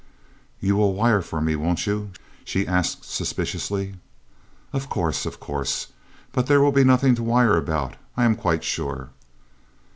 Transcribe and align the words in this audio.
"You 0.59 0.75
will 0.77 0.95
wire 0.95 1.21
for 1.21 1.39
me, 1.41 1.55
won't 1.55 1.85
you?" 1.85 2.09
she 2.43 2.65
asked 2.65 3.05
suspiciously. 3.05 3.99
"Of 4.73 4.89
course, 4.89 5.27
of 5.27 5.39
course 5.39 5.89
but 6.31 6.47
there 6.47 6.59
will 6.59 6.71
be 6.71 6.83
nothing 6.83 7.13
to 7.13 7.23
wire 7.23 7.55
about, 7.55 7.97
I 8.17 8.25
am 8.25 8.33
quite 8.33 8.63
sure." 8.63 9.09